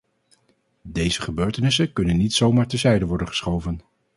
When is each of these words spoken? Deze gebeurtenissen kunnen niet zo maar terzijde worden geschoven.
Deze 0.87 1.21
gebeurtenissen 1.21 1.93
kunnen 1.93 2.17
niet 2.17 2.33
zo 2.33 2.51
maar 2.51 2.67
terzijde 2.67 3.05
worden 3.05 3.27
geschoven. 3.27 3.81